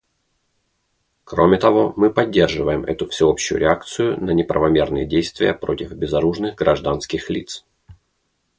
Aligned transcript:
Кроме 1.25 1.59
того, 1.59 1.93
мы 1.95 2.09
поддерживаем 2.11 2.83
эту 2.85 3.05
всеобщую 3.07 3.59
реакцию 3.59 4.17
на 4.19 4.31
неправомерные 4.31 5.05
действия 5.05 5.53
против 5.53 5.91
безоружных 5.91 6.55
гражданских 6.55 7.29
лиц. 7.29 7.63